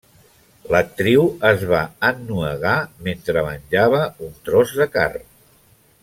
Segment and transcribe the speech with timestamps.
[0.75, 2.73] L'actriu es va ennuegar
[3.09, 5.29] mentre menjava un tros de carn.